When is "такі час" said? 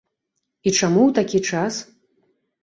1.19-1.73